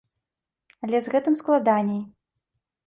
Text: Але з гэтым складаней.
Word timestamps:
Але 0.87 0.97
з 1.05 1.13
гэтым 1.17 1.39
складаней. 1.43 2.01